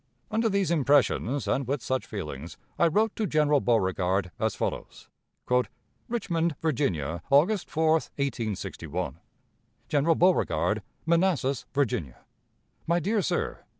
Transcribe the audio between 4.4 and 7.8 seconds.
follows: "Richmond, Virginia, August